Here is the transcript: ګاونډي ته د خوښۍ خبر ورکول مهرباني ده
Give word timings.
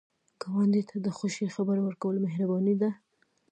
ګاونډي 0.41 0.81
ته 0.89 0.95
د 1.05 1.07
خوښۍ 1.17 1.47
خبر 1.55 1.77
ورکول 1.81 2.15
مهرباني 2.25 2.75
ده 2.81 2.89